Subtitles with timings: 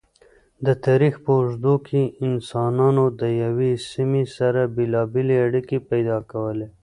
[0.65, 6.67] د تاریخ په اوږدو کی انسانانو د یوی سمی سره بیلابیلی اړیکی پیدا کولی